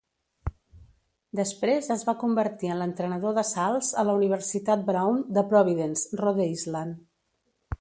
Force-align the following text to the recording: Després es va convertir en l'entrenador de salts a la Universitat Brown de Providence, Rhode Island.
Després 1.39 1.89
es 1.95 2.05
va 2.07 2.15
convertir 2.23 2.71
en 2.75 2.81
l'entrenador 2.83 3.35
de 3.39 3.43
salts 3.49 3.91
a 4.05 4.09
la 4.09 4.17
Universitat 4.21 4.89
Brown 4.89 5.23
de 5.39 5.45
Providence, 5.53 6.21
Rhode 6.23 6.49
Island. 6.57 6.99